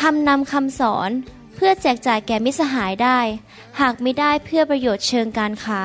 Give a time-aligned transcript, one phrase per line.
[0.00, 1.10] ทำนำคำสอน
[1.54, 3.18] เพื่อแจกจ่ายแก่มิสหายได้
[3.80, 5.82] หากไม่ได้เพื่อประโยชน์เชิงการค้า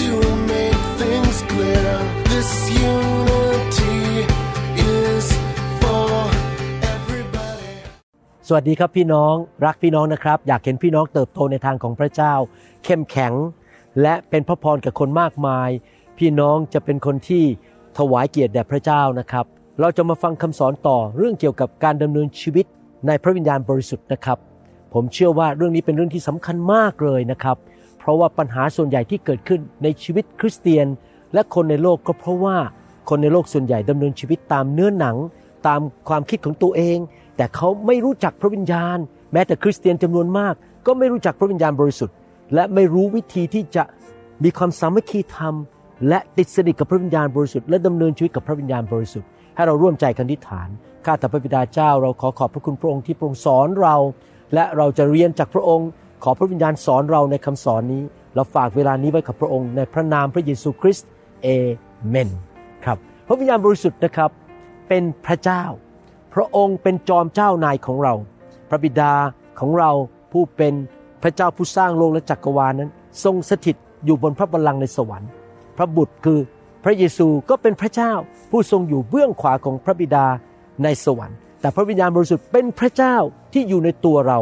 [0.00, 0.12] To
[0.52, 1.92] make things clear,
[2.32, 2.50] this
[2.92, 3.98] unity
[4.94, 5.26] is
[5.80, 6.10] for
[6.94, 7.72] everybody.
[8.46, 9.34] สวัสดีครับพี่น้อง
[9.64, 12.34] รักพี่น้องนะครับ อยากเห็นพี่น้องเติบโตในทางของพระเจ้า
[12.84, 13.32] เข้มแข็ง
[14.02, 15.70] และเป็นพระพรกับคนมากมาย
[16.18, 17.44] พี่น้องจะเป็นคนที่
[17.98, 19.44] ถวายเกียรติแด่พระเจ้านะครับ
[19.80, 22.66] เราจะมาฟังคำสอนต่อเรื่องเกี่ยวกับการดำเนินชีวิต
[23.06, 24.38] ในพระวิญญาณบริสุทธิ์นะครับ
[24.94, 27.56] ผมเชื่อว่าเรื่องนี้เป็นเรื่องที่สำคัญมากเลยนะครับ
[27.98, 30.86] เพราะว่าปัญหาส่วนใหญ่ที่เกิดขึ้นในชีวิตคริสเตียน
[31.34, 32.56] และคนในโลกก็เพราะว่า
[33.08, 35.16] คนในโลกส่วนใหญ่ดำเนินชีวิตตามเนื้อหนัง
[35.66, 36.98] ตามความคิดของตัวเอง
[37.36, 38.98] แต่เขาไม่รู้จักพระวิญญาณ
[39.32, 40.54] แม้แต่คริสเตียนจำนวนมาก
[40.86, 42.14] ก็ไม่รู้จักพระวิญญาณบริสุทธิ์
[42.54, 43.84] และไม่รู้วิธีที่จะ
[44.44, 45.54] มีความสามัคคีธรรม
[46.08, 50.68] และติดสนิทกับพระวิญญาณบริสุทธิ์และดำเนินชีวิตกับพระวิญญาณบริสุทธิ์ให้เราร่วมใจกันทิฏฐาน
[51.06, 53.96] ข้าแต่พระบิดาเจ้า เราขอขอบพระคุณพระองค์ที่พระองค์สอนเรา
[54.54, 55.88] และเราจะเรียนจากพระองค์
[56.24, 58.02] ขอพระวิญญาณสอนเราในคำสอนนี้
[58.34, 61.08] เราฝากเวลานี้ไว้กับพระองค์ในพระนามพระเยซูคริสต์
[61.42, 61.48] เอ
[62.08, 62.30] เมน
[62.84, 64.30] ครับพระวิญญาณบริสุทธิ์นะครับ
[64.88, 65.62] เป็นพระเจ้า
[66.34, 68.14] พระองค์เป็นจอมเจ้านายของเรา
[68.68, 69.12] พระบิดา
[69.60, 69.90] ของเรา
[70.32, 70.74] ผู้เป็น
[71.22, 72.90] พระเจ้าผู้สร้างโลกและจักรวาลนั้น
[73.24, 75.30] ทรงสถิตอยู่บนพระบัลลังก์ในสวรรค์
[75.76, 76.38] พระบุตรคือ
[76.84, 78.12] พระเยซูก็เป็นพระเจ้า
[78.50, 80.26] ผู้ทรงอยู่เบื้องขวาของพระบิดา
[80.84, 83.16] ในสวรรค์ แต่พระวิญญาณบริสุทธิ์เป็นพระเจ้า
[83.52, 84.38] ที่อยู่ในตัวเรา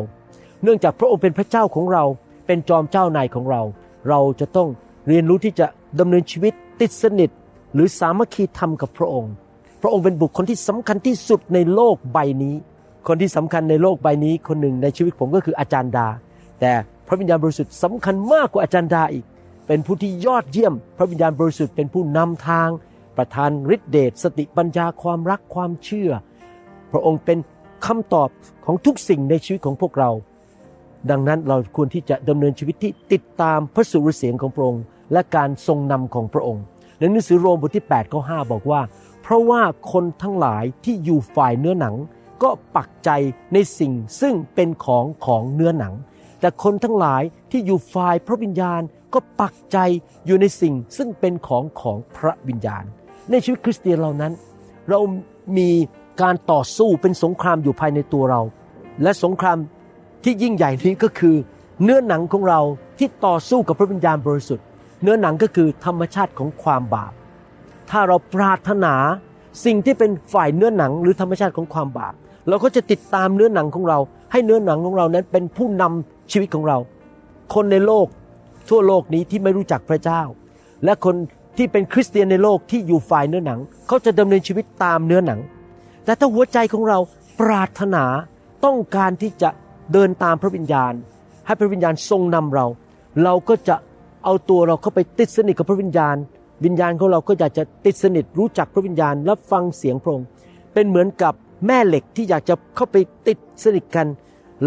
[0.62, 2.04] เนื่องจากพระองค์เป็นพระเจ้าของเรา
[2.46, 3.62] เป็นจอมเจ้านายของเรา
[4.08, 4.68] เราจะต้อง
[5.08, 5.66] เรียนรู้ที่จะ
[6.00, 7.30] ดำเนินชีวิตติดสนิท
[7.74, 9.32] หรือสามัคคีธรรมกับพระองค์
[9.82, 12.54] พระองค์เป็นบุคคลที่สำคัญที่สุดในโลกใบนี้
[13.08, 16.08] คนที่สำคัญในโลกใบนี้ คนหนึ่งในชีวิตผมก็คืออาจารย์ดา
[16.60, 16.72] แต่
[17.06, 19.24] พระวิญญาณบริสุทธิ์สำคัญมากกว่าอาจารย์ดาอีก
[19.66, 22.68] เป็นผู้ที่ยอดเยี่ยม พระวิญญาณบริสุทธิ์เป็นผู้นำทาง
[23.16, 26.10] ประทานฤทธิเดชสติปัญญาความรักความเชื่อ
[26.92, 27.38] พระองค์เป็น
[27.86, 28.28] คำตอบ
[28.64, 30.10] ของทุกสิ่งในชีวิตของพวกเรา
[31.10, 34.82] ดังนั้นเราควรที่จะดำเนินชีวิตที่ติดตามพระสุรเสียงของพระองค์
[35.12, 36.62] และการทรงนำของพระองค์
[36.98, 38.80] ในหนังสือโรมบทที่8ข้อ5บอกว่า
[39.22, 39.62] เพราะว่า
[39.92, 41.94] คนทั้งหลายที่อยู่ฝ่ายเนื้อหนัง
[42.42, 43.10] ก็ปักใจ
[43.52, 45.94] ในสิ่งซึ่งเป็นของของเนื้อหนัง
[46.40, 48.80] แต่คนทั้งหลายที่อยู่ฝ่ายพระวิญญาณ
[49.14, 49.78] ก็ปักใจ
[50.26, 52.84] อยู่ในสิ่งซึ่งเป็นของของพระวิญญาณ
[53.30, 54.32] ในชีวิตคริสเตียนเรานั้น
[54.88, 55.00] เรา
[55.56, 55.70] มี
[56.22, 58.40] การต่อสู้เป็นสงครามอยู่ภายในตัวเรา
[59.02, 59.58] และสงคราม
[60.24, 61.36] ที่ยิ่งใหญ่นี้ก็คือ
[61.82, 62.60] เนื้อหนังของเรา
[62.98, 64.66] ที่ต่อสู้กับพระวิญญาณบริสุทธิ์
[65.02, 67.12] เนื้อหนังก็คือธรรมชาติของความบาป
[67.90, 68.94] ถ้าเราปรารถนา
[69.64, 72.14] สิ่งที่เป็นฝ่ายเนื้อหนังหรือธรรมชาติของความบาป
[72.48, 73.98] เราก็จะติดตามเนื้อหนังของเรา
[74.32, 76.78] ให้เนื้อหนังของเรานั้นเป็นผู้นำชีวิตของเรา
[77.54, 78.06] คนในโลก
[78.68, 80.22] ทั่วโลกนี้ที่ไม่รู้จักพระเจ้า
[80.84, 81.14] และคน
[81.56, 85.40] ที่เป็นคริสเตียนในโลกที่อยู่ฝ่ายเนื้อหนัง เขาจะดำเนินชีวิตตามเนื้อหนัง
[86.08, 86.98] แต่ถ้าหัวใจของเรา
[87.40, 88.04] ปรารถนา
[88.64, 89.50] ต้องการที่จะ
[89.92, 90.92] เดินตามพระวิญญาณ
[91.46, 92.66] ให้พระวิญญาณทรงนำเรา
[93.24, 93.76] เราก็จะ
[94.24, 96.16] เอาตัวเราเข้าไปติดสนิทกับพระวิญญาณ
[96.64, 100.26] วิญญาณของเราก็อยากจะติดสนิทรู้จักพระวิญญาณรับฟังเสียงพระองค์
[100.72, 101.34] เป็นเหมือนกับ
[101.66, 102.96] แม่เหล็กที่อยากจะเข้าไป
[103.28, 104.06] ติดสนิทกัน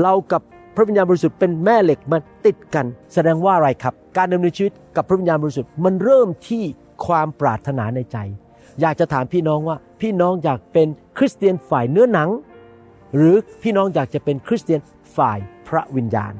[0.01, 0.41] เรากับ
[0.75, 6.63] พระวิญญาณบริสุทธิ์เป็นแม่เหล็กมาติดกัน แสดงว่าอะไรครับ การดำเนินชีวิตกับพระวิญญาณบริสุทธิ์มันเริ่มที่
[7.05, 8.19] ความปรารถนาในใจ
[8.81, 10.87] อยากจะถามพี่น้องว่าพี่น้องอยากเป็น
[11.17, 12.29] คริสเตียนฝ่ายเนื้อหนัง
[13.15, 14.79] หรือพี่น้องอยากจะเป็นคริสเตียน
[15.15, 16.33] ฝ่ายพระวิญญาณ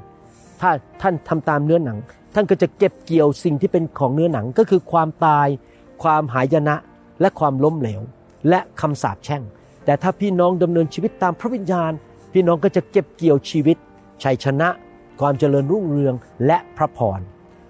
[0.61, 1.97] ถ้าท่านทำตามเนื้อหนัง
[2.35, 5.47] ท่านก็จะเก็บเกี่ยวสิ่งที่เป็นของเนื้อหนังก็คือความตาย
[6.03, 6.75] ความหายนะ
[7.21, 8.01] และความล้มเหลว
[8.49, 9.43] และคำสาปแช่ง
[9.85, 11.91] แต่ถ้าพี่น้องดำเนินชีวิตตามพระวิญญาณ
[12.33, 13.77] พี่น้องก็จะเก็บเกี่ยวชีวิต
[14.23, 14.69] ชัยชนะ
[15.19, 17.19] ความเจริญรุ่งเรืองและพระพร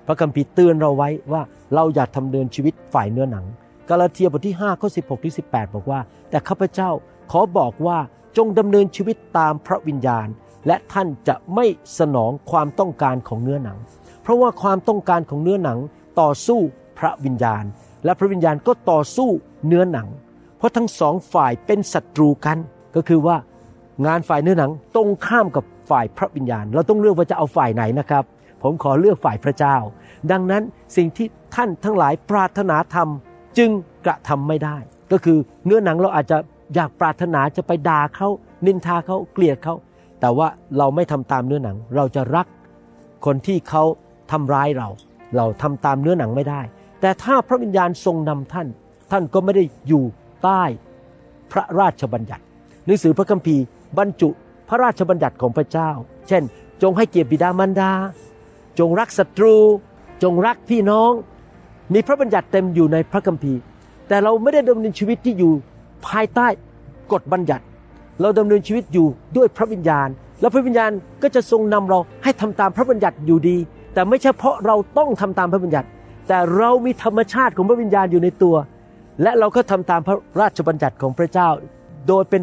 [0.06, 1.42] พระคัมภีร์เตือนเราไว้ว่า
[1.74, 3.46] เราอย่าทำเดินชีวิตฝ่ายเนื้อหนัง
[3.90, 6.00] กาลาเทียบทที่5ข้อ16ถึง18 บอกว่า
[6.30, 6.90] แต่ข้าพเจ้า
[7.32, 7.98] ขอบอกว่า
[8.38, 10.28] จงดำเนินชีวิตตามพระวิญญาณ
[10.68, 11.66] และท่านจะไม่
[12.00, 13.78] สนองความต้องการของเนื้อหนัง
[14.22, 15.80] เพราะว่าความต้องการของเนื้อหนัง
[16.22, 16.60] ต่อสู้
[17.00, 17.64] พระวิญญาณ
[18.06, 19.30] และพระวิญญาณก็ต่อสู้
[19.68, 20.08] เนื้อหนัง
[20.58, 22.58] เพราะทั้งสองฝ่ายเป็นศัตรูกัน
[22.96, 23.38] ก็คือว่า
[24.06, 28.24] งานฝ่ายเนื้อหนังตรงข้ามกับฝ่ายพระวิญญาณ เราต้องเลือกว่าจะเอาฝ่ายไหนนะครับ
[28.64, 29.76] ผมขอเลือกฝ่ายพระเจ้า
[30.32, 30.64] ดังนั้น
[30.96, 33.70] สิ่งที่ท่านทั้งหลายปรารถนาทำ จึง
[34.06, 34.78] กระทำไม่ได้
[35.12, 36.38] ก็คือเนื้อหนังเราอาจจะ
[36.76, 38.28] อยากปรารถนาจะไปด่าเขา
[38.66, 39.76] นินทาเขาเกลียดเขา
[40.20, 42.48] แต่ว่าเราไม่ทำตามเนื้อหนัง เราจะรัก
[43.26, 43.84] คนที่เขา
[44.32, 44.90] ทำร้ายเรา
[45.38, 46.62] เราทำตามเนื้อหนังไม่ได้
[47.02, 48.68] แต่ถ้าพระวิญญาณทรงนำท่าน
[49.12, 50.04] ท่านก็ไม่ได้อยู่
[50.44, 50.64] ใต้
[51.52, 52.44] พระราชบัญญัติ
[52.86, 53.64] หนังสือพระคัมภีร์
[53.98, 54.30] บรรจุ
[54.70, 55.90] พระราชบัญญัติของพระเจ้า
[56.28, 56.44] เช่น
[56.82, 57.92] จงให้เกียรติบิดามารดา
[58.80, 59.56] จงรักศัตรู
[60.24, 61.12] จงรักพี่น้อง
[61.94, 63.60] มีพระบัญญัติเต็มอยู่ในพระคัมภีร์
[64.08, 65.54] แต่เราไม่ได้ดำเนินชีวิตที่อยู่
[66.08, 66.48] ภายใต้
[67.12, 67.64] กฎบัญญัติ
[68.22, 69.08] เราดำเนินชีวิตอยู่
[69.38, 70.08] ด้วยพระวิญญาณ
[70.42, 70.92] แล้วพระวิญญาณ
[71.24, 73.58] ก็จะทรงนำเราให้ทำตามพระบัญญัติอยู่ดี
[73.94, 75.88] แต่ไม่ใช่เพราะเราต้องทำตามพระบัญญัติ
[76.28, 78.56] แต่เรามีธรรมชาติของพระวิญญาณอยู่ในตัว
[79.22, 81.50] และเราก็ทำตามพระราชบัญญัติของพระเจ้า
[82.08, 82.42] โดยเป็น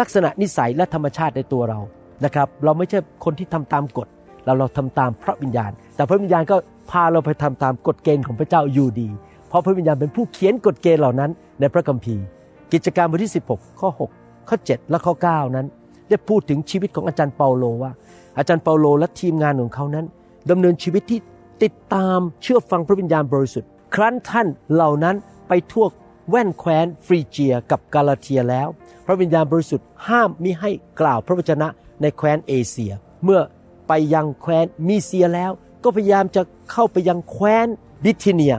[0.00, 1.80] ลักษณะนิสัยและธรรมชาติในตัวเรา
[2.24, 4.08] นะครับ เราไม่ใช่คนที่ทำตามกฎ
[4.44, 6.56] เราเราทำตามพระวิญญาณ แต่พระวิญญาณก็
[6.90, 9.08] พาเราไปทำตามกฎเกณฑ์ของพระเจ้าอยู่ดี
[9.48, 11.30] เพราะพระวิญญาณเป็นผู้เขียนกฎเกณฑ์เหล่านั้น
[11.60, 12.24] ในพระคัมภีร์
[12.72, 15.66] กิจการบทที่ 16 ข้อ 6 ข้อ 7 และข้อ 9 นั้น
[16.08, 17.92] ได้พูดถึงชีวิตของอาจารย์เปาโลว่า
[18.38, 20.06] อาจารย์เปาโลและทีมงานของเขานั้น
[20.50, 21.20] ดำเนินชีวิตที่
[21.62, 25.16] ติดตามเชื่อฟังพระวิญญาณบริสุทธิ์ ครั้นท่านเหล่านั้น
[25.48, 25.86] ไปทั่ว
[26.30, 28.68] แว่นแคว้นฟรีเจียกับกาลาเทียแล้ว
[29.06, 31.68] พระวิญญาณบริสุทธิ์ห้ามมิให้กล่าวพระวจนะ
[32.00, 32.92] ในแคว้นเอเชีย
[33.24, 33.40] เมื่อ
[33.88, 35.52] ไปยังแคว้นมีเซียแล้ว
[35.84, 36.42] ก็พยายามจะ
[36.72, 37.66] เข้าไปยังแคว้น
[38.04, 38.54] บิทิเนีย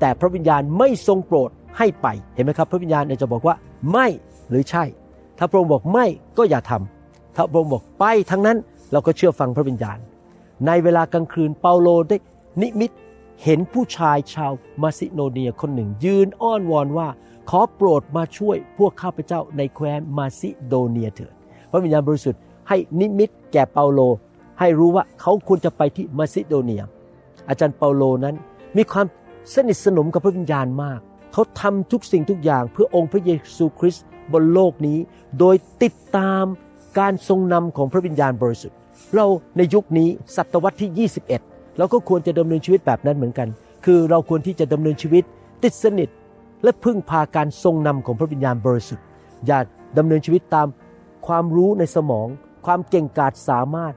[0.00, 3.54] แต่พระวิญญาณไม่ทรงโปรดให้ไปเห็นไหมครับ พระวิญญาณจะบอกว่า
[3.92, 4.06] ไม่
[4.48, 4.84] หรือใช่
[5.38, 6.06] ถ้าพระองค์บอกไม่
[6.38, 8.58] ก็อย่าทำถ้าพระองค์บอกไปทั้งนั้น
[8.92, 9.98] เราก็เชื่อฟังพระวิญญาณ
[10.66, 12.16] ในเวลากลางคืนเปาโลได้
[12.62, 12.90] นิมิต
[13.42, 14.52] เห็นผู้ชายชาว
[14.82, 17.08] มาซิโดเนียคนหนึ่ง ยืนอ้อนวอนว่า
[17.50, 21.32] ขอโปรดมาช่วยพวกข้าพเจ้าในแคว้นมาซิโดเนียเถิด
[21.70, 24.00] พระวิญญาณบริสุทธิ์ให้นิมิตแก่เปาโล
[24.60, 26.82] ให้รู้ว่าเขาควรจะไปที่มาซิโดเนีย
[27.48, 28.34] อาจารย์เปาโลนั้น
[28.76, 29.06] มีความ
[29.54, 31.00] สนิทสนมกับพระวิญญาณมาก
[31.32, 34.98] เขาทำทุกสิ่งทุกอย่างเพื่อองค์พระเยซูคริสต์บนโลกนี้
[35.38, 36.44] โดยติดตาม
[36.98, 38.76] การทรงนำของพระวิญญาณบริสุทธิ์
[39.14, 39.26] เรา
[39.56, 41.28] ในยุคนี้ศตวรรษที่ 21
[41.78, 43.48] เราก็ควรจะดำเนินชีวิตแบบนั้นเหมือนกัน
[43.84, 45.24] คือเราควรที่จะดำเนินชีวิต
[45.62, 46.08] ติดสนิท
[46.62, 49.04] และพึ่งพาการทรงนำของพระวิญญาณบริสุทธิ์
[49.46, 49.58] อย่า
[49.98, 50.68] ดำเนินชีวิตตาม
[51.26, 52.28] ความรู้ในสมอง
[52.66, 53.94] ความเก่งกาจสามารถ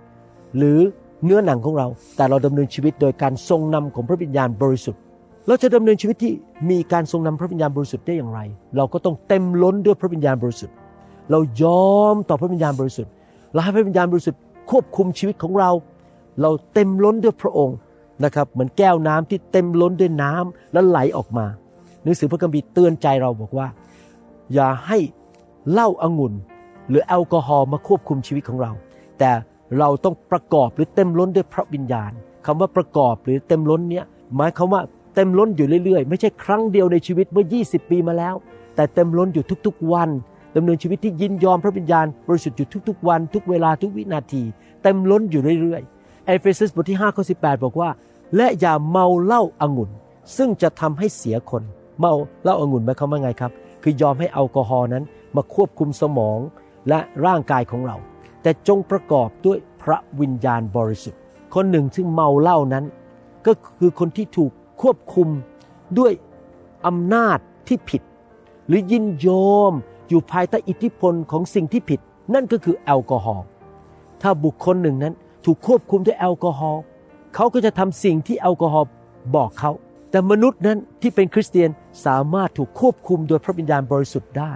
[0.57, 0.79] หรือ
[1.23, 5.01] เนื้อหนังของเรา แต่เราดำเนินชีวิตโดยการทรงนำของพระวิญญาณบริสุทธิ์
[5.47, 6.33] เราจะดำเนินชีวิตที่
[6.69, 8.39] มีการทรงนำพระวิญญาณบริสุทธิ์ได้อย่างไร
[8.77, 10.75] เราก็ต้องเต็มล้นด้วยพระวิญญาณบริสุทธิ์
[11.31, 13.11] เรายอมต่อพระวิญญาณบริสุทธิ์
[13.53, 15.71] เราให้พระวิญญาณบริสุทธิ์ควบคุมชีวิตของเรา
[16.41, 17.77] เราเต็มล้นด้วยพระองค์
[18.23, 21.45] นะครับเหมือนแก้วน้ำที่เต็มล้นด้วยน้ำแล้วไหลออกมา
[22.03, 23.67] หนังสือพระคัมภีร์เตือนใจเราบอกว่า
[24.53, 24.97] อย่าให้
[25.71, 26.33] เหล้าอางุ่น
[26.89, 28.71] หรือแอลกอฮอล์มาควบคุมชีวิตของเรา
[29.19, 29.31] แต่
[29.77, 32.11] เราต้องประกอบหรือเต็มล้นด้วยพระวิญญาณ
[32.45, 34.05] คำว่าประกอบหรือเต็มล้นเนี้ย
[34.35, 34.81] หมายความว่า
[35.15, 38.35] เต็มล้นอยู่เรื่อยๆ ไม่ใช่ครั้งเดียวในชีวิตเมื่อ 20 ปีมาแล้ว
[38.75, 40.09] แต่เต็มล้นอยู่ทุกๆวัน
[40.55, 44.43] ดำเนินชีวิตที่ยินยอมพระวิญญาณบริสุทธิ์อยู่ทุกๆวัน ทุกเวลาทุกวินาที
[44.83, 47.89] เต็มล้นอยู่เรื่อยๆเอเฟซัสบทที่5ข้อ18 บอกว่า
[48.35, 49.89] และอย่าเมาเหล้าองุ่น
[50.37, 51.63] ซึ่งจะทำให้เสียคน
[51.99, 52.13] เมา
[52.43, 53.51] เหล้าอางุ่นหมายความว่าไงครับ
[53.83, 55.03] คือยอมให้แอลกอฮอล์นั้น
[55.35, 56.39] มาควบคุมสมอง
[56.89, 57.95] และร่างกายของเรา
[58.45, 61.19] แต่จงประกอบด้วยพระวิญญาณบริสุทธิ์
[61.53, 62.85] คนหนึ่งซึ่งเมาเหล้านั้น
[63.47, 64.51] ก็คือคนที่ถูก
[64.81, 65.27] ควบคุม
[65.99, 66.13] ด้วย
[66.85, 67.37] อำนาจ
[67.67, 68.01] ที่ผิด
[68.67, 69.73] หรือยินยอม
[70.09, 71.99] อยู่ภายใต้อิทธิพลของสิ่งที่ผิด
[72.33, 73.45] นั่นก็คือแอลกอฮอล์
[74.21, 75.13] ถ้าบุคคลหนึ่งนั้น
[75.45, 76.81] ถูกควบคุมด้วยแอลกอฮอล์
[77.35, 78.87] เขาก็จะทำสิ่งที่แอลกอฮอล์
[79.35, 79.71] บอกเขา
[80.11, 81.69] แต่มนุษย์นั้นที่เป็นคริสเตียน
[82.05, 84.53] สามารถถูกควบคุมโดยพระวิญญาณบริสุทธิ์ได้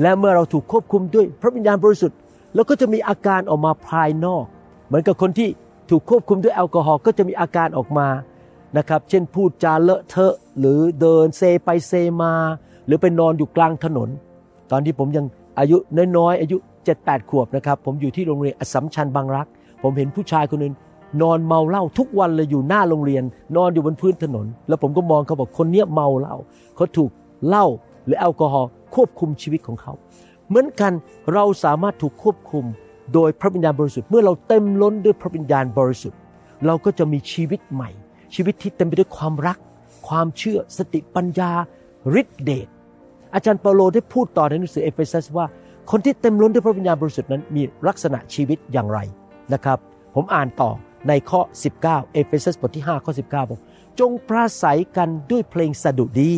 [0.00, 2.18] และเมื่อเราถูกควบคุมด้วยพระวิญญาณบริสุทธิ์
[2.56, 4.44] เราก็จะมีอาการออกมาภายนอก
[4.86, 5.48] เหมือนกับคนที่
[5.90, 8.08] ถูกควบคุมด้วยแอลกอฮอล์ก็จะมีอาการออกมา
[8.78, 12.32] นะครับ เช่นพูดจาเลอะเทอะ หรือเดินเซไปเซมา
[12.86, 14.08] หรือไปนอนอยู่กลางถนน
[14.70, 15.24] ตอนที่ผมยัง
[15.58, 15.76] อายุ
[16.16, 16.56] น้อยๆอายุ
[16.94, 19.46] 7-8ขวบนะครับ ผมอยู่ที่โรงเรียนอสัมชัญบางรัก
[19.82, 20.74] ผมเห็นผู้ชายคนหนึง
[21.22, 23.22] นอนเมาเหล้าทุกวันเลยอยู่หน้าโรงเรียน
[23.56, 26.36] นอนอยู่บนพื้นถนน แล้วผมก็มองเขาบอกคนเนี้ยเมาเหล้า
[26.76, 27.10] เขาถูก
[27.46, 27.66] เหล้า
[28.04, 29.92] หรือแอลกอฮอล์ควบคุมชีวิตของเขา
[30.48, 30.92] เหมือนกัน
[31.32, 32.64] เราสามารถถูกควบคุม
[33.14, 36.18] โดยพระวิญญาณบริสุทธิ์เมื่อเราเต็มล้นด้วยพระวิญญาณบริสุทธิ์
[36.66, 37.90] เราก็จะมีชีวิตใหม่
[38.34, 39.58] ชีวิตที่เต็มไปด้วยความรัก
[40.08, 41.50] ความเชื่อสติปัญญา
[42.20, 42.68] ฤทธิเดช
[43.34, 45.46] อาจารย์เปาโลได้พูดต่อในหนังสือเอเฟซัสว่า
[45.90, 48.98] คนที่เต็มล้นด้วยพระวิญญาณบริสุทธิ์นั้นมีลักษณะชีวิตอย่างไร
[49.52, 49.78] นะครับ
[50.14, 50.70] ผมอ่านต่อ
[51.08, 51.40] ในข้อ
[51.80, 53.60] 19 เอเฟซัสบทที่5ข้อ 19บอก
[54.00, 56.32] จงปราศัยกันด้วยเพลงสดุดี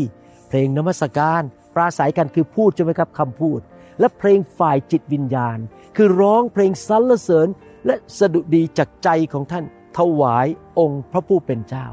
[0.49, 1.43] เพลงนมัสการ
[1.75, 3.61] ปราศัยกันคือพูดใช่ไหมครับคำพูด
[4.01, 5.59] และเพลงฝ่ายจิตวิญญาณ
[5.97, 7.49] คือร้องเพลงสรรเสริญ
[7.87, 9.65] และสดุดีจากใจของท่าน
[9.99, 10.47] ถวาย
[10.79, 11.87] องค์พระผู้เป็นเจ้า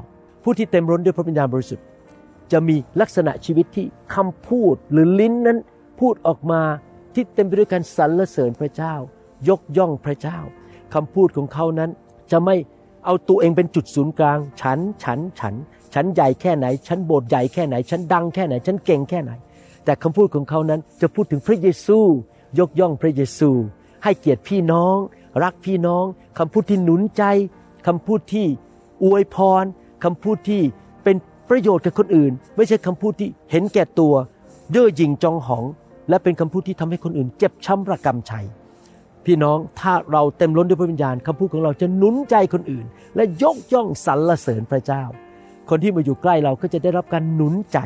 [0.44, 1.86] ผู้ที่เต็มล้นด้วยพระวิญญาณบริสุทธิ์
[2.52, 3.86] จะมีลักษณะชีวิตที่
[4.16, 5.58] คำพูดหรือลิ้นนั้น
[6.00, 6.62] พูดออกมา
[7.14, 8.94] ที่เต็มไปด้วยการสรรเสริญพระเจ้า
[9.50, 10.40] ยกย่องพระเจ้า
[10.94, 11.90] คำพูดของเขานั้น
[12.32, 12.56] จะไม่
[13.06, 15.54] เอาตัวเองเป็นจุดศูนย์กลาง ฉัน ฉัน ฉัน
[15.94, 19.32] ฉันใหญ่แค่ไหน ฉันโบสถ์ใหญ่แค่ไหน ฉันดังแค่ไหน ฉันเก่งแค่ไหน
[19.86, 22.00] แต่คำพูดของเขานั้นจะพูดถึงพระเยซู
[22.60, 23.50] ยกย่องพระเยซู
[24.04, 24.96] ให้เกียรติพี่น้อง
[25.44, 26.06] รักพี่น้อง
[26.40, 27.24] คำพูดที่หนุนใจ
[27.88, 28.48] คำพูดที่
[29.04, 29.66] อวยพร
[30.04, 30.62] คำพูดที่
[31.04, 31.16] เป็น
[31.50, 34.14] ประโยชน์กับคนอื่น ไม่ใช่คำพูดที่เห็นแก่ตัว
[34.72, 35.66] เย่อหยิ่งจองหอง
[36.10, 38.34] และเป็นคำพูดที่ทำให้คนอื่น เจ็บช้ำระกำใจ
[39.26, 45.04] พี่น้องถ้าเราเต็มล้นด้วยพระวิญญาณคำพูดของเราจะหนุนใจคนอื่น และยกย่องสรรเสริญพระเจ้า
[45.70, 47.78] คนที่มาอยู่ใกล้เราก็จะได้รับการหนุนใจ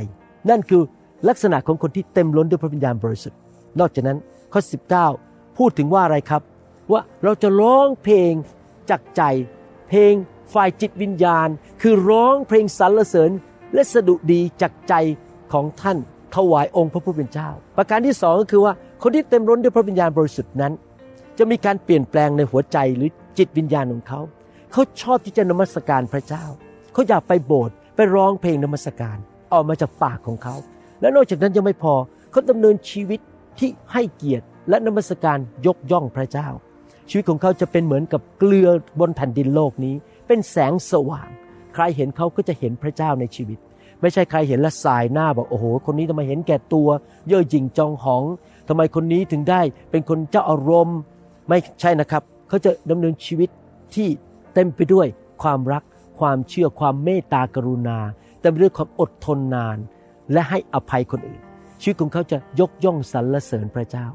[0.49, 0.81] นั่นคือ
[1.27, 3.39] ลักษณะของคนที่เต็มล้นด้วยพระวิญญาณบริสุทธิ์
[3.79, 4.17] นอกจากนั้น
[4.53, 4.61] ข้อ
[5.09, 6.41] 19 พูดถึงว่าอะไรครับ
[6.91, 8.33] ว่าเราจะร้องเพลง
[8.89, 9.21] จากใจ
[9.89, 10.13] เพลง
[10.53, 11.47] ฝ่ายจิตวิญญาณ
[11.81, 13.31] คือร้องเพลงสรรเสริญ
[13.73, 14.93] และสดุดีจากใจ
[15.53, 15.97] ของท่าน
[16.35, 18.73] ถวายองค์พระผู้เป็นเจ้า ประการที่สองก็คือว่า
[19.03, 20.73] คนที่เต็มล้นด้วยพระวิญญาณบริสุทธิ์นั้น
[21.37, 24.21] จะมีการเปลี่ยนแปลงในหัวใจหรือจิตวิญญาณของเขา
[24.71, 26.45] เขาชอบที่จะนมัสการพระเจ้า
[26.93, 29.17] เขาอยากไปโบสถ์ไปร้องเพลงนมัสการ
[29.53, 30.55] ออกมาจากปากของเขา
[31.01, 31.93] และนอกจากนั้นยังไม่พอ
[32.31, 33.19] เขาดำเนินชีวิต
[33.59, 36.47] ที่ให้เกียรติและนมัสการยกย่องพระเจ้า
[37.09, 39.95] ชีวิตของเขาจะเป็นเหมือนกับเกลือบนแผ่นดินโลกนี้
[40.27, 41.29] เป็นแสงสว่าง
[41.73, 43.59] ใครเห็นเขาก็จะเห็นพระเจ้าในชีวิต
[44.01, 46.89] ไม่ใช่ใครเห็นแล้วสายหน้าบอกโอ้โห คนนี้ทำไมเห็นแก่ตัว
[47.27, 48.23] เย่อหยิ่งจองหอง
[48.67, 50.99] ทำไมคนนี้ถึงได้เป็นคนเจ้าอารมณ์
[51.49, 53.49] ไม่ใช่นะครับ เขาจะดำเนินชีวิต
[53.95, 54.07] ที่
[54.53, 55.07] เต็มไปด้วย
[55.43, 55.83] ความรัก
[56.19, 57.99] ความเชื่อความเมตตากรุณา
[58.41, 59.77] เต็มไปด้วยความอดทนนาน
[60.33, 61.41] และให้อภัยคนอื่น
[61.81, 64.07] ชีวิตของเขาจะยกย่องสรรเสริญพระเจ้า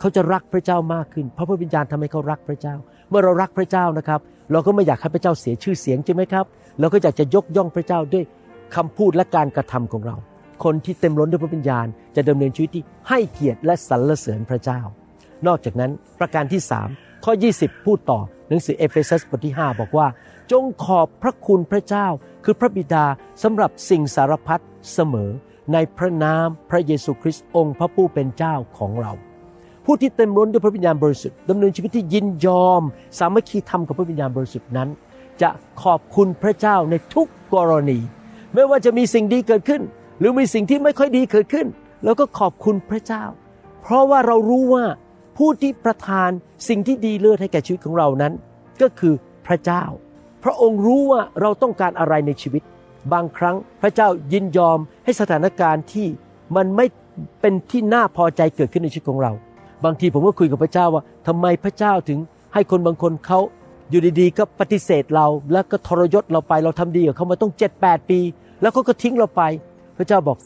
[0.00, 2.74] เขาจะรักพระเจ้ามากขึ้น เพราะพระวิญญาณทำให้เขารักพระเจ้า
[3.10, 4.20] เมื่อเรารักพระเจ้านะครับ
[4.52, 6.44] เราก็ไม่อยากให้พระเจ้าเสียชื่อเสียงใช่ไหมครับ
[6.80, 8.24] เราก็อยากจะยกย่องพระเจ้าด้วย
[8.76, 10.16] คำพูดและการกระทำของเรา
[10.64, 14.80] คนที่เต็มล้นด้วยพระวิญญาณ จะดำเนินชีวิตที่ให้เกียรติและสรรเสริญพระเจ้า
[15.46, 15.90] นอกจากนั้น
[16.20, 20.06] ประการที่3ข้อ 20 พูดต่อหนังสือเอเฟซัสบทที่ 5 บอกว่า
[20.52, 22.06] จงขอบพระคุณพระเจ้า
[22.44, 23.04] คือพระบิดา
[23.42, 25.30] สำหรับสิ่งสารพัดเสมอ
[25.72, 29.12] ในพระนามพระเยซูคริสต์องค์พระผู้เป็นเจ้าของเรา
[29.84, 32.82] ผู้ที่เต็มล้นด้วยพระวิญญาณบริสุทธิ์ดำเนินชีวิตที่ยินยอม
[33.18, 34.88] สามัคคีธรรมกับพระวิญญาณบริสุทธิ์นั้น
[35.42, 35.50] จะ
[35.82, 37.98] ขอบคุณพระเจ้าในทุกกรณี
[38.54, 39.82] ไม่ว่าจะมีสิ่งดีเกิดขึ้น
[40.18, 41.66] หรือมีสิ่งที่ไม่ค่อยดีเกิดขึ้น
[42.04, 43.24] เราก็ขอบคุณพระเจ้า
[43.82, 44.84] เพราะว่าเรารู้ว่า
[45.38, 46.30] ผู้ที่ประทาน
[46.68, 48.32] สิ่งที่ดีเลิศให้แก่ชีวิตของเรานั้น
[48.82, 49.14] ก็คือ
[49.46, 49.84] พระเจ้า
[50.44, 52.62] พระองค์รู้ว่าเราต้องการอะไรในชีวิต
[53.12, 56.06] บางครั้งพระเจ้ายินยอมให้สถานการณ์ที่
[56.56, 56.86] มันไม่
[57.40, 59.32] เป็นที่น่าพอใจเกิดขึ้นในชีวิตของเรา
[59.84, 62.18] บางทีผมก็คุยกับพระเจ้าว่าทำไมพระเจ้าถึง
[62.54, 63.40] ให้คนบางคนเขา
[63.90, 68.18] อยู่ดีๆ ก็ปฏิเสธเรา แล้วก็ทรยศเราไปเราทำดีกับเขามาต้องเจ็ดแปดปี
[68.60, 69.42] แล้วเขาก็ทิ้งเราไป
[69.96, 70.36] พระเจ้าบอก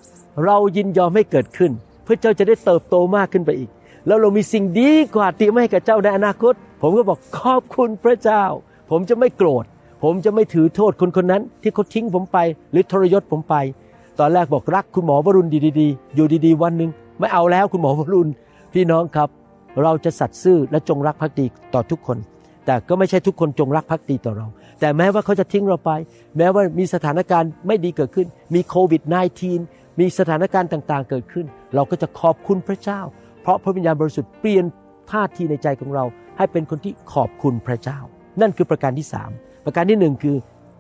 [0.45, 1.73] เรายินยอมให้เกิดขึ้น
[2.05, 3.71] เพื่อเจ้าจะได้เติบโตมากขึ้นไปอีก
[4.07, 8.45] แล้วเรามีสิ่งดีกว่าเตรียมไว้ให้กับเจ้าในอนาคต ผมก็บอกขอบคุณพระเจ้า
[8.91, 9.65] ผมจะไม่โกรธ
[10.03, 12.39] ผมจะไม่ถือโทษคนคนนั้น ที่เขาทิ้งผมไป
[12.71, 13.55] หรือทรยศผมไป
[14.19, 15.49] ตอนแรกบอกรักคุณหมอวรุณ
[15.81, 18.31] ดีๆ อยู่ดีๆ วันหนึ่งไม่เอาแล้วคุณหมอวรุณ
[18.75, 19.29] พี่น้องครับ
[19.83, 22.19] เราจะสัตย์ซื่อและจงรักภักดีต่อทุกคน
[22.67, 24.47] แต่ก็ไม่ใช่ทุกคนจงรักภักดีต่อเรา
[24.81, 25.91] แต่แม้ว่าเขาจะทิ้งเราไป
[26.37, 29.03] แม้ว่ามีสถานการณ์ไม่ดีเกิดขึ้น มีโควิด
[29.53, 33.01] -19 มีสถานการณ์ต่างๆ เกิดขึ้น เราก็จะขอบคุณพระเจ้า
[33.43, 34.65] เพราะพระวิญญาณบริสุทธิ์เปลี่ยน
[35.11, 36.05] ท่าทีในใจของเรา
[36.37, 37.99] ให้เป็นคนที่ขอบคุณพระเจ้า
[38.41, 39.31] นั่นคือประการที่สาม
[39.71, 40.37] ประการที่หนึ่งคือ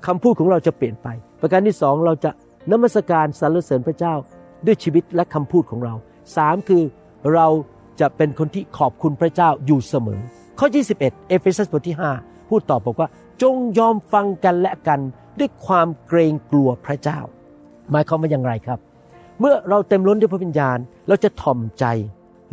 [0.07, 1.09] คำพูดของเราจะเปลี่ยนไป
[1.40, 2.30] ประการที่สองเราจะ
[2.71, 4.14] นมัสการสรรเสริญพระเจ้า
[4.66, 5.95] ด้วยชีวิตและคำพูดของเรา
[6.37, 6.83] สามคือ
[7.35, 7.47] เรา
[8.00, 10.21] จะเป็นคนที่ขอบคุณพระเจ้าอยู่เสมอ
[10.59, 10.66] ข้อ
[10.99, 13.09] 21 เอเฟซัสบทที่ 5 พูดต่อบอกว่า
[13.42, 15.00] จงยอมฟังกันและกัน
[15.38, 17.18] ด้วยความเกรงกลัวพระเจ้า
[17.90, 18.78] หมายความว่าอย่างไรครับ
[19.40, 20.78] เมื่อเราเต็มล้นด้วยพระวิญญาณ
[21.09, 21.85] เราจะถ่อมใจ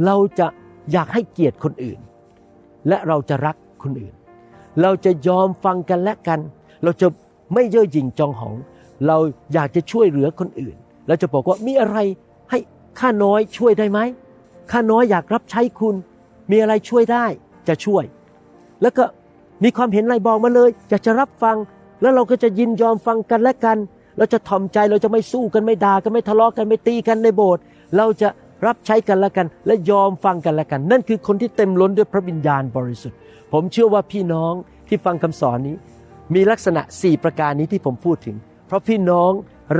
[0.06, 0.48] เราจะ
[0.92, 2.00] อยากให้เกียรติคนอื่น
[2.88, 4.16] และเราจะรักคนอื่น
[4.82, 6.40] เราจะยอมฟังกันและกัน
[6.84, 7.08] เราจะ
[7.54, 8.56] ไม่เย่อหยิ่งจองหอง
[9.08, 9.18] เรา
[9.54, 10.76] อยากจะช่วยเหลือคนอื่น
[11.08, 11.98] เราจะบอกว่ามีอะไร
[12.50, 12.60] ให้
[13.00, 14.00] ข้าน้อยช่วยได้ไหม
[14.72, 15.96] ข้าน้อยอยากรับใช้คุณ
[16.52, 17.26] มีอะไรช่วยได้
[17.68, 18.04] จะช่วย
[18.82, 19.04] แล้วก็
[19.64, 21.58] มีความเห็นอะไรบอกมาเลยอยากจะรับฟัง
[22.02, 23.78] แล้วเราก็จะยินยอมฟังกันและกัน
[24.18, 27.62] เราจะถ่อมใจเราจะไม่สู้กันไม่ด่ากันไม่ทะเลาะกันไม่ตีกันในโบสถ์
[27.98, 28.30] เราจะ
[28.66, 33.18] รับใช้กันและกัน และยอมฟังกันและกัน นั่นคือคนที่เต็มล้นด้วยพระวิญญาณบริสุทธิ์
[33.54, 34.54] ผมเชื่อว่าพี่น้อง
[34.88, 35.76] ที่ฟังคำสอนนี้
[36.36, 38.36] มีลักษณะ 4 ประการนี้ที่ผมพูดถึง
[38.68, 39.32] เพราะพี่น้อง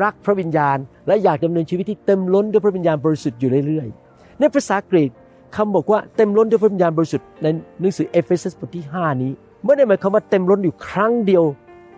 [0.02, 0.78] รักพระวิญญาณ
[1.08, 5.12] และอยากดำเนินชีวิตที่เต็มล้นด้วยพระวิญญาณบริสุทธิ์อยู่เรื่อยๆ ในภาษากรีก
[5.56, 7.48] คำบอกว่าเต็มล้นด้วยพระวิญญาณบริสุทธิ์ใน
[7.80, 9.32] หนังสือเอเฟซัสบทที่ 5 นี้
[9.66, 11.44] ไม่ได้หมายความว่าเต็มล้นอยู่ครั้งเดียว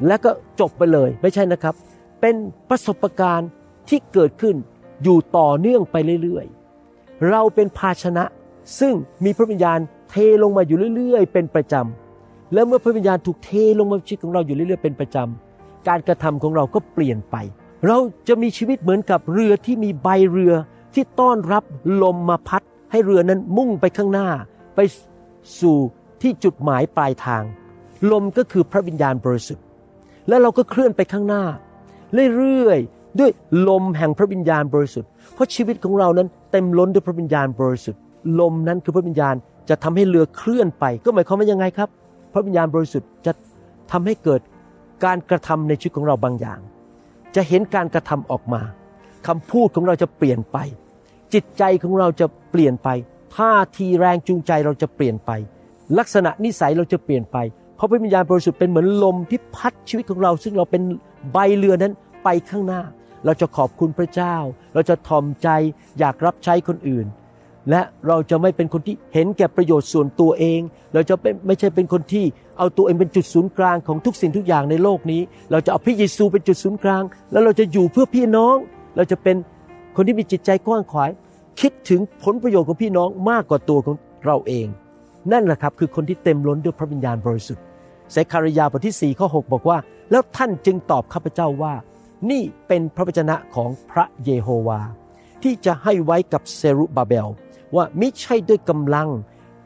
[0.08, 1.76] แล้วก็จบไปเลยไม่ใช่นะครับ
[2.22, 2.36] เป็น
[2.70, 3.50] ประสบการณ์
[3.90, 4.56] ที่เกิดขึ้น
[5.04, 6.57] อยู่ต่อเนื่องไปเรื่อยๆ
[7.30, 8.24] เราเป็นภาชนะ
[8.80, 8.94] ซึ่ง
[9.26, 17.36] มีพระวิญญาณเทลงมาอยู่เรื่อย ๆ เป็นประจำ แล้วเมื่อพระวิญญาณถูกเทลงมาชีวิตของเราอยู่เรื่อย ๆ เป็นประจำ การกระทำของเราก็เปลี่ยนไป
[17.88, 17.98] เรา
[18.28, 20.54] จะมีชีวิตเหมือนกับเรือที่มีใบเรือ
[20.94, 21.64] ที่ต้อนรับ
[22.04, 24.28] ลมมาพัด ให้เรือนั้นมุ่งไปข้างหน้า
[24.76, 24.80] ไป
[25.60, 25.78] สู่
[26.22, 27.44] ที่จุดหมายปลายทาง
[28.12, 29.64] ลมก็คือพระวิญญาณบริสุทธิ์
[30.28, 31.44] แล้วเราก็เคลื่อนไปข้างหน้า
[32.38, 33.32] เรื่อยๆด้วย
[33.68, 38.02] ลมแห่งพระวิญญาณบริสุทธิ์ เพราะชีวิตของเรานั้น เต็มล้นด้วยพระวิญญาณบริสุทธิ์
[38.40, 39.36] ลมนั้นคือพระวิญญาณ
[39.70, 41.90] จะทำให้เรือเคลื่อนไป ก็หมายความว่ายังไงครับ
[42.34, 43.32] พระวิญญาณบริสุทธิ์จะ
[43.92, 44.42] ทำให้เกิด
[45.06, 46.60] การกระทำในชีวิตของเราบางอย่าง
[47.36, 48.62] จะเห็นการกระทำออกมา
[49.28, 50.58] คำพูดของเราจะเปลี่ยนไป
[51.34, 52.90] จิตใจของเราจะเปลี่ยนไป
[53.36, 55.32] ท่าทีแรงจูงใจเราจะเปลี่ยนไป
[55.98, 57.38] ลักษณะนิสัยเราจะเปลี่ยนไป
[57.76, 60.82] เพราะพระวิญญาณบริสุทธิ์เป็นเหมือนลมที่พัดชีวิตของเรา ซึ่งเราเป็น
[61.32, 62.82] ใบเรือนั้นไปข้างหน้า
[63.26, 64.36] เราจะขอบคุณพระเจ้า
[64.74, 65.48] เราจะทอมใจ
[66.00, 67.08] อยากรับใช้คนอื่น
[67.70, 70.60] และเราจะไม่เป็นคนที่เห็นแก่ประโยชน์ส่วนตัวเอง
[70.94, 72.26] เราจะเป็นไม่ใช่เป็นคนที่
[72.58, 75.22] เอาตัวเองเป็นจุดศูนย์กลางของทุกสิ่งทุกอย่างในโลกนี้
[75.52, 78.56] เราจะเอาพระเยซูเป็นจุดศูนย์กลาง แล้วเราจะอยู่เพื่อพี่น้อง
[78.96, 79.36] เราจะเป็น
[79.96, 81.10] คนที่มีจิตใจกว้างขวาย
[81.62, 83.96] คิดถึงผลประโยชน์ของพี่น้องมากกว่าตัวของ
[84.26, 84.68] เราเอง
[85.32, 87.64] นั่นแหละครับคือคนที่เต็มล้นด้วยพระวิญญาณบริสุทธิ์
[88.12, 89.78] เสคารยาบทที่4ข้อ6บอกว่า
[90.12, 91.74] แล้วท่านจึงตอบข้าพเจ้าว่า
[92.32, 94.80] นี่เป็นพระวจนะของพระเยโฮวา
[95.44, 97.28] ที่จะให้ไว้กับเซรุบาเบล
[97.76, 99.10] ว่ามิใช่ด้วยกำลัง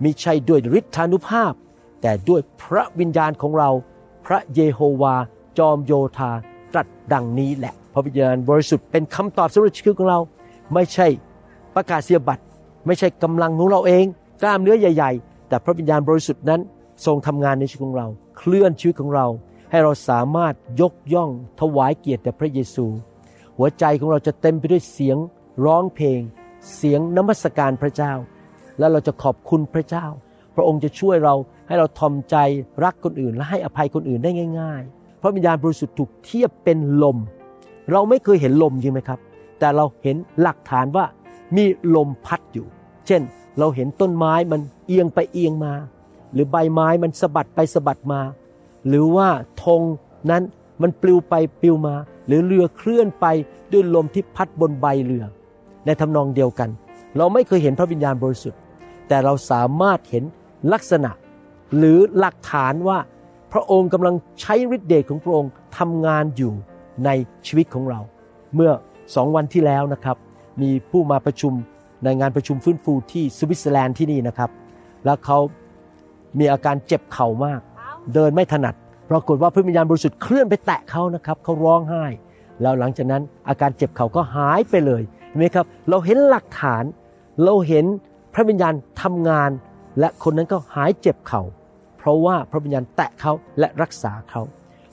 [0.04, 1.54] มิใช่ด้วยฤทธานุภาพ
[2.02, 3.70] แต่ด้วยพระวิญญาณของเรา
[4.26, 5.16] พระเยโฮวา
[5.58, 6.32] จอมโยธา
[6.74, 10.20] ตรัสดังนี้แหละ พระวิญญาณบริสุทธิ์เป็นคำตอบสำหรับชีวิตของเรา
[10.74, 11.08] ไม่ใช่
[11.76, 12.44] ประกาศเสียบัตร
[12.86, 14.06] ไม่ใช่กำลังของเราเอง
[14.42, 16.62] กล้ามเนื้อใหญ่ ๆ แต่พระวิญญาณบริสุทธิ์นั้น
[17.06, 19.26] ทรงทำงานในชีวิตของเรา เคลื่อนชีวิตของเรา
[19.72, 22.86] ให้เราสามารถยกย่องถวายเกียรติแด่พระเยซู
[23.58, 25.18] หัวใจของเราจะเต็มไปด้วยเสียง
[25.66, 26.20] ร้องเพลง
[26.76, 28.14] เสียงนมัสการพระเจ้า
[28.80, 30.06] แล้วเราจะขอบคุณพระเจ้า
[30.56, 31.36] พระองค์จะช่วยเรา
[31.68, 32.36] ให้เราทอมใจ
[32.84, 37.18] รักคนอื่น และให้อภัยคนอื่นได้ง่าย ๆ พระวิญญาณบริสุทธิ์ถูกเทียบเป็นลม
[37.92, 39.20] เราไม่เคยเห็นลมจริงไหมครับ
[39.60, 41.06] แต่เราเห็นหลักฐานว่า
[41.56, 41.64] มี
[41.96, 42.68] ลมพัดอยู่
[43.08, 43.22] เช่น
[43.60, 45.74] เราเห็นต้นไม้มันเอียงไปเอียงมา
[46.34, 48.22] หรือใบไม้มันสะบัดไปสะบัดมา
[48.88, 49.30] หรือว่า
[49.64, 49.82] ธง
[50.32, 50.44] นั้น
[50.82, 51.96] มันปลิวไปปลิวมา
[52.28, 53.26] หรือเรือเคลื่อนไป
[53.72, 55.26] ด้วยลมที่พัดบนใบเรือ
[55.86, 56.70] ในทำนองเดียวกัน
[57.18, 58.60] เราไม่เคยเห็นพระวิญญาณบริสุทธิ์
[59.08, 60.24] แต่เราสามารถเห็น
[60.74, 61.12] ลักษณะ
[61.78, 62.98] หรือหลักฐานว่า
[63.54, 66.54] พระองค์กำลังใช้ฤทธิเดชของพระองค์ทำงานอยู่
[67.06, 67.10] ใน
[67.48, 68.00] ชีวิตของเรา
[68.56, 68.72] เมื่อ
[69.16, 70.18] สองวันที่แล้วนะครับ
[70.62, 71.54] มีผู้มาประชุม
[72.04, 74.50] ในงานประชุมฟื้นฟูที่สวิตเซอร์แลนด์ที่นี่นะครับ
[75.06, 75.38] แล้วเขา
[76.40, 77.62] มีอาการเจ็บเข่ามาก
[78.14, 78.76] เดินไม่ถนัด
[79.10, 82.06] ปรากฏว่าพระวิญญาณบริสุทธิ์เคลื่อนไปแตะเขานะครับเขาร้องไห้
[82.62, 86.84] แล้วหลังจากนั้นอาการเจ็บเขาก็หายไปเลยเห็นไหมครับ เราเห็นหลักฐาน
[87.44, 87.86] เราเห็น
[88.34, 89.52] พระวิญญาณทำงาน
[90.00, 91.42] และคนนั้นก็หายเจ็บเข่า
[91.98, 94.42] เพราะว่าพระวิญญาณแตะเขาและรักษาเขา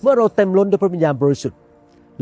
[0.02, 1.58] เมื่อเราเต็มล้นด้วยพระวิญญาณบริสุทธิ์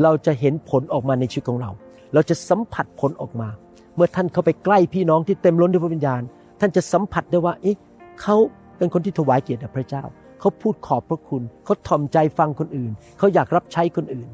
[0.03, 1.71] เราจะเห็นผลออกมาในชีวิตของเรา
[2.15, 3.49] เราจะสัมผัสผลออกมา
[3.97, 6.21] เมื่อท่านเข้าไปใกล้พี่น้องที่เต็มล้นด้วยพระวิญญาณ
[6.61, 7.77] ท่านจะสัมผัสได้ว่าเอ๊ะ
[8.21, 8.37] เขา
[8.79, 10.05] เป็นคนที่ถวายเกียรติแด่พระเจ้า
[10.41, 14.29] เขาพูดขอบพระคุณ เขาถ่อมใจฟังคนอื่น เขาอยากรับใช้คนอื่น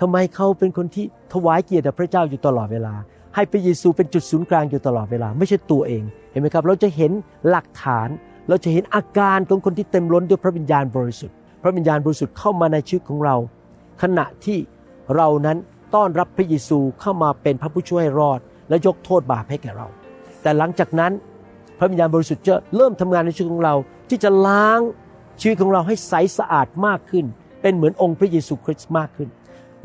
[0.00, 2.94] ทำไมเขาเป็นคนที่ถวายเกียรติพระเจ้าอยู่ตลอดเวลา
[3.34, 7.12] ให้พระเยซูเป็นจุดศูนย์กลางอยู่ตลอดเวลา ไม่ใช่ตัวเอง เห็นไหมครับ เราจะเห็น
[7.48, 8.08] หลักฐาน
[8.48, 13.36] เราจะเห็นอาการของคนที่เต็มล้นด้วยพระวิญญาณบริสุทธิ์ พระวิญญาณบริสุทธิ์เข้ามาในชีวิตของเรา
[14.02, 14.58] ขณะที่
[15.16, 15.58] เรานั้น
[15.94, 19.86] ต้อนรับพระเยซูเข้ามาเป็นพระผู้ช่วยรอด และยกโทษบาปให้แก่เรา
[20.42, 21.12] แต่หลังจากนั้น
[21.78, 23.74] พระวิญญาณบริสุทธิ์จะเริ่มทำงานในชีวิตของเรา
[24.08, 24.80] ที่จะล้าง
[25.40, 27.24] ชีวิตของเราให้ใสสะอาดมากขึ้น
[27.62, 29.28] เป็นเหมือนองค์พระเยซูคริสต์มากขึ้น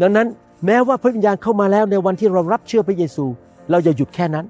[0.01, 0.27] ดังนั้น
[0.65, 3.25] แม้ว่าพระวิญญาณเข้ามาแล้วในวันที่เรารับเชื่อพระเยซู
[3.71, 4.45] เราอย่าหยุดแค่นั้น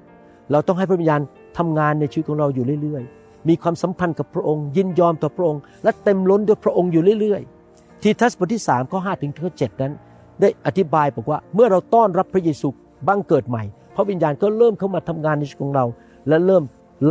[0.52, 1.20] เราต้องให้พระวิญญาณ
[1.58, 9.92] ทำงานในชีวิตของเราอยู่เรื่อยๆ มีความสัมพันธ์กับพระองค์ ยินยอมต่อพระองค์ และเต็มล้นด้วยพระองค์อยู่เรื่อยๆ ทีทัสบทที่3ข้อ5ถึงข้อ7นั้น
[10.40, 12.68] ได้อธิบายบอกว่าเมื่อเราต้อนรับพระเยซู
[13.08, 13.62] บังเกิดใหม่
[13.96, 15.84] พระวิญญาณก็เริ่มเข้ามาทำงานในชีวิตของเรา
[16.28, 16.62] และเริ่ม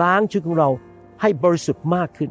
[0.01, 0.69] ล้างชีวิตของเรา
[1.21, 2.29] ให้บริสุทธิ์มากขึ้น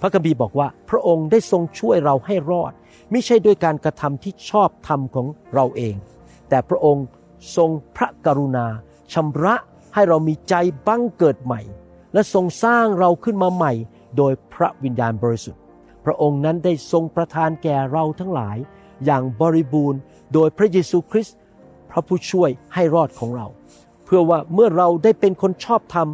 [0.00, 2.72] พระคัมภีร์บอกว่าพระองค์ได้ทรงช่วยเราให้รอด
[3.10, 5.94] ไม่ใช่ด้วยการกระทำที่ชอบธรรมของเราเอง
[6.48, 7.04] แต่พระองค์
[7.56, 8.66] ทรงพระกรุณา
[9.12, 9.54] ชำระ
[9.94, 10.54] ให้เรามีใจ
[10.86, 11.60] บังเกิดใหม่
[12.12, 13.72] และทรงสร้างเราขึ้นมาใหม่
[14.16, 15.62] โดยพระวิญญาณบริสุทธิ์
[16.04, 18.56] พระองค์นั้นได้ทรงประทานแก่เราทั้งหลาย
[19.04, 20.00] อย่างบริบูรณ์
[20.34, 21.36] โดยพระเยซูคริสต์
[21.90, 23.46] พระผู้ช่วยให้รอดของเรา
[24.04, 26.08] เพื่อว่าเมื่อเราได้เป็นคนชอบธรรม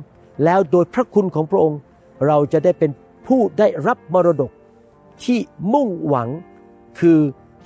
[0.44, 1.80] แล้วโดยพระคุณของพระองค์
[2.26, 2.90] เราจะได้เป็น
[3.26, 4.52] ผู้ได้รับมรดก
[5.24, 5.38] ที่
[5.72, 6.28] มุ่งหวัง
[6.98, 7.18] คือ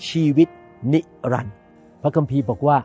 [0.09, 0.49] ชีวิต
[0.93, 1.01] นิ
[1.33, 1.55] รันดร์
[2.03, 2.79] พระคัมภีร์บอกว่า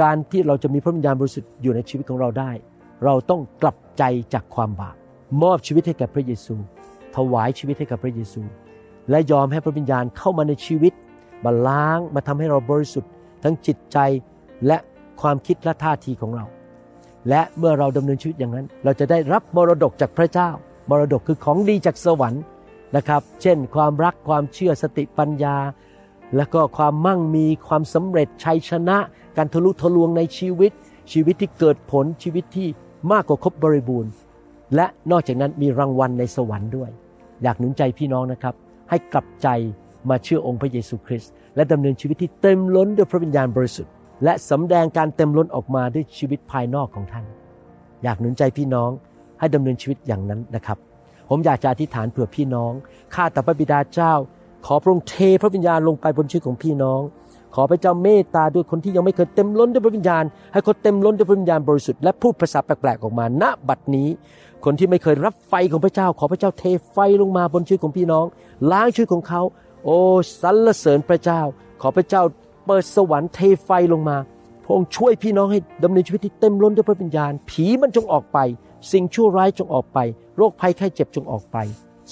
[0.00, 2.50] การที่เราจะมีพระวิญญาณบริสุทธิ์อยู่ในชีวิตของเราได้
[3.04, 4.02] เราต้องกลับใจ
[4.34, 4.96] จากความบาป
[5.42, 6.54] มอบชีวิตให้แก่พระเยซู
[7.16, 8.42] ถวายชีวิตให้กับพระเยซู
[9.10, 10.92] และยอมให้พระวิญญาณเข้ามาในชีวิต
[11.44, 13.98] มาล้างมาทำให้เราบริสุทธิ์ ทั้งจิตใจ
[14.66, 14.78] และ
[15.20, 16.44] ความคิดและท่าทีของเรา
[17.28, 20.50] และเมื่อเราดำเนินชีวิตอย่างนั้น เราจะได้รับมรดกจากพระเจ้า
[20.90, 22.42] มรดกคือของดีจากสวรรค์
[22.96, 25.56] นะครับ เช่น ความรักความเชื่อสติปัญญา
[26.36, 28.96] แล้วก็ความมั่งมีความสำเร็จชัยชนะ
[29.36, 30.72] การทะลุทะลวงในชีวิต
[31.12, 32.68] ชีวิตที่เกิดผลชีวิตที่
[33.12, 34.12] มากกว่าครบบริบูรณ์
[34.74, 36.90] และนอกจากนั้นมีรางวัลในสวรรค์ด้วย
[37.42, 38.54] อยากหนุนใจพี่น้องนะครับ
[38.90, 39.48] ให้กลับใจ
[40.10, 43.92] มาเชื่อองค์พระเยซูคริสต์และดำเนินชีวิตที่เต็มล้นด้วยพระวิญญาณบริสุทธิ์
[44.24, 47.24] และสำแดงการเต็มล้นออกมาด้วยชีวิตภายนอกของท่าน
[48.02, 48.90] อยากหนุนใจพี่น้อง
[49.38, 50.78] ให้ดำเนินชีวิตอย่างนั้นนะครับ
[51.28, 52.72] ผมอยากจะอธิษฐานเผื่อพี่น้อง
[53.14, 54.12] ข้าแต่พระบิดาเจ้า
[54.66, 57.00] ขอพระองค์เทพระวิญญาณลงไปบนชีวิตของพี่น้อง
[57.54, 64.08] ขอพระเจ้าเมตตาด้วยคนที่ยังไม่เคยเต็มล้นด้วยพระวิญญาณ ให้เขาเต็มล้นด้วยพระวิญญาณบริสุทธิ์และพูดภาษาแปลกๆออกมา ณ บัดนี้
[64.64, 68.24] คนที่ไม่เคยรับไฟของพระเจ้า ขอพระเจ้าเทไฟลงมาบนชีวิตของพี่น้อง
[68.70, 69.42] ล้างชีวิตของเขา
[69.84, 69.98] โอ้
[70.42, 71.40] สรรเสริญพระเจ้า
[71.82, 72.22] ขอพระเจ้า
[72.66, 74.16] เปิดสวรรค์เทไฟลงมา
[74.64, 78.38] พระองค์ช่วยพี่น้องให้ดำเนินชีวิตที่เต็มล้นด้วยพระวิญญาณ ผีมันจงออกไป
[78.92, 79.98] สิ่งชั่วร้ายจงออกไป
[80.36, 81.56] โรคภัยไข้เจ็บจงออกไป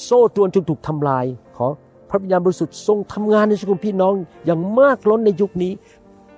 [0.02, 1.24] โซ่ตรวนจงถูกทำลาย
[1.56, 1.66] ขอ
[2.10, 4.14] พระวิญญาณบริสุทธิ์ทรงทำงานในชีวิตของพี่น้อง
[4.46, 5.72] อย่างมากล้นในยุคนี้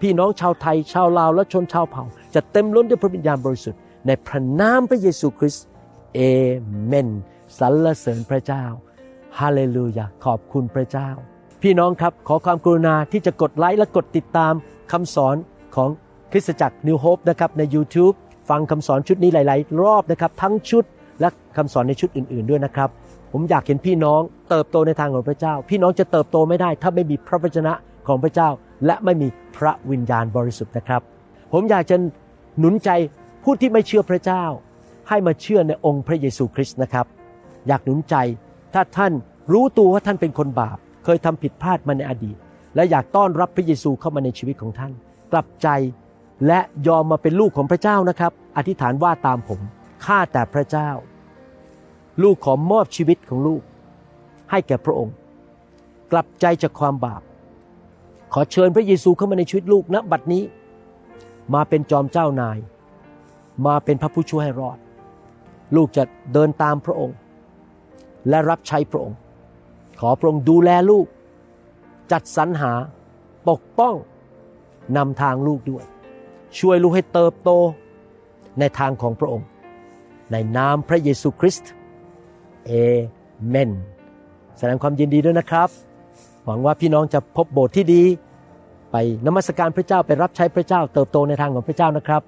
[0.00, 5.66] พี่น้องชาวไทย ชาวลาวและชนชาวเผ่า จะเต็มล้นด้วยพระวิญญาณบริสุทธิ์ในพระนามพระเยซูคริสต์
[6.14, 6.20] เอ
[6.84, 7.08] เมน
[7.58, 8.64] สรรเสริญพระเจ้า
[9.38, 11.08] ฮาเลลูยาขอบคุณพระเจ้า
[11.62, 14.52] พี่น้องครับขอความกรุณาที่จะกดไลค์และกดติดตาม
[14.92, 15.36] คำสอน
[15.76, 15.90] ของ
[16.32, 18.14] คริสตจักรนิวโฮปนะครับใน YouTube
[18.48, 20.84] ฟังคำสอนชุดนี้หลาย ๆ รอบนะครับ ทั้งชุด
[21.20, 22.88] และคำสอนในชุดอื่น ๆ ด้วยนะครับ
[23.32, 27.72] ผมอยากเห็นพี่น้องเติบโตในทางของพระเจ้า พี่น้องจะเติบโตไม่ได้ ถ้าไม่มีพระวจนะ
[28.08, 28.48] ของพระเจ้า
[28.86, 31.00] และไม่มีพระวิญญาณบริสุทธิ์นะครับ
[31.52, 31.96] ผมอยากจะ
[32.58, 32.90] หนุนใจ
[33.44, 34.44] ผู้ที่ไม่เชื่อพระเจ้า
[35.08, 37.06] ให้มาเชื่อในองค์พระเยซูคริสต์นะครับ
[37.68, 38.14] อยากหนุนใจ
[38.74, 39.12] ถ้าท่าน
[39.52, 42.36] รู้ตัวว่าท่านเป็นคนบาป เคยทำผิดพลาดมาในอดีต
[42.74, 44.92] และอยากต้อนรับพระเยซูเข้ามาในชีวิตของท่าน
[45.32, 45.68] กลับใจ
[46.46, 49.60] และยอมมาเป็นลูกของพระเจ้านะครับ อธิษฐานว่าตามผม
[50.04, 50.90] ข้าแต่พระเจ้า
[52.22, 53.62] ลูกขอมอบชีวิตของลูก
[54.50, 55.14] ให้แก่พระองค์
[56.12, 57.22] กลับใจจากความบาป
[58.32, 60.44] ขอเชิญพระเยซูเข้ามาในชีวิตลูกณบัดนี้
[61.54, 62.58] มาเป็นจอมเจ้านาย
[63.66, 64.78] มาเป็นพระผู้ช่วยให้รอด
[65.76, 67.16] ลูกจะเดินตามพระองค์
[68.28, 69.18] และรับใช้พระองค์
[70.00, 71.06] ขอพระองค์ดูแลลูก
[72.12, 72.72] จัดสรรหา
[73.48, 73.94] ปกป้อง
[74.96, 75.84] นำทางลูกด้วย
[76.58, 77.50] ช่วยลูกให้เติบโต
[78.58, 79.46] ในทางของพระองค์
[80.32, 81.70] ในนามพระเยซูคริสต์
[82.66, 82.72] เอ
[83.48, 83.70] เมน
[84.58, 85.68] แสดงความยินดีด้วยนะครับ
[86.44, 88.02] หวังว่าพี่น้องจะพบโบสถ์ที่ดี
[88.90, 92.22] ไปนมัสการพระเจ้าไปรับใช้พระเจ้า เติบโตในทางของพระเจ้านะครับ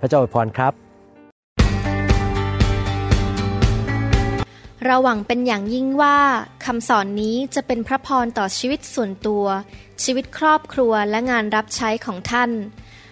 [0.00, 0.72] พระเจ้าอวยพรครับ
[4.84, 6.18] เราหวังเป็นอย่างยิ่งว่า
[6.64, 9.44] คำสอนนี้จะเป็นพระพรต่อชีวิตส่วนตัว
[10.02, 12.50] ชีวิตครอบครัวและงานรับใช้ของท่าน